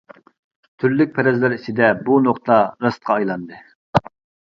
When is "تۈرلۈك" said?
0.83-1.13